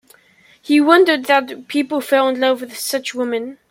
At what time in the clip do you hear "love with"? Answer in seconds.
2.39-2.75